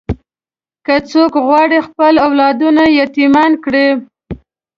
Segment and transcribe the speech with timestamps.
[0.85, 3.87] که څوک غواړي خپل اولادونه یتیمان کړي.